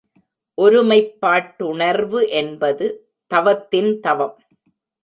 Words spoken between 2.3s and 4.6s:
என்பது தவத்தின் தவம்.